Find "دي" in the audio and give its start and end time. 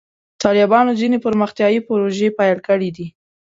2.95-3.07